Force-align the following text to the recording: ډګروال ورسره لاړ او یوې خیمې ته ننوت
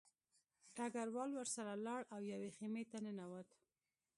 ډګروال 0.75 1.31
ورسره 1.33 1.71
لاړ 1.85 2.01
او 2.13 2.21
یوې 2.33 2.49
خیمې 2.57 2.83
ته 2.91 2.97
ننوت 3.05 3.49